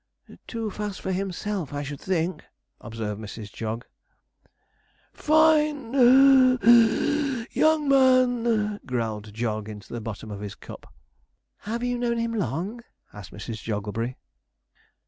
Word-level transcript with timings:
'Too 0.47 0.71
fast 0.71 0.99
for 0.99 1.11
himself, 1.11 1.71
I 1.71 1.83
should 1.83 2.01
think,' 2.01 2.43
observed 2.79 3.21
Mrs. 3.21 3.53
Jog. 3.53 3.85
'Fine 5.13 5.91
(puff 6.57 6.63
wheeze) 6.65 7.45
young 7.55 7.87
man,' 7.87 8.79
growled 8.83 9.31
Jog 9.31 9.69
into 9.69 9.93
the 9.93 10.01
bottom 10.01 10.31
of 10.31 10.39
his 10.41 10.55
cup. 10.55 10.91
'Have 11.59 11.83
you 11.83 11.99
known 11.99 12.17
him 12.17 12.33
long?' 12.33 12.81
asked 13.13 13.31
Mrs. 13.31 13.61
Jogglebury. 13.61 14.17